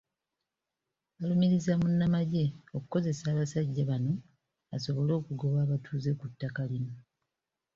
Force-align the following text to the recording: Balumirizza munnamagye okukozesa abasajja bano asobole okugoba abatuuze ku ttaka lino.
Balumirizza 1.17 1.71
munnamagye 1.81 2.45
okukozesa 2.75 3.23
abasajja 3.29 3.81
bano 3.89 4.13
asobole 4.75 5.11
okugoba 5.19 5.57
abatuuze 5.61 6.11
ku 6.19 6.25
ttaka 6.31 6.61
lino. 6.69 6.91